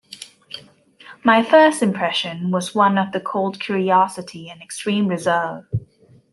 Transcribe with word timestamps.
My 1.23 1.43
first 1.43 1.83
impression 1.83 2.49
was 2.49 2.73
one 2.73 2.97
of 2.97 3.13
cold 3.23 3.59
curiosity 3.59 4.49
and 4.49 4.59
extreme 4.59 5.05
reserve. 5.07 5.65